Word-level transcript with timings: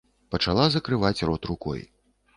Пачала 0.35 0.65
закрываць 0.77 1.25
рот 1.31 1.43
рукой. 1.51 1.89